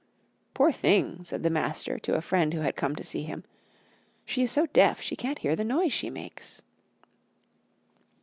[0.55, 3.43] "Poor thing," said the master to a friend who had come to see him,
[4.25, 6.63] "she is so deaf she can't hear the noise she makes."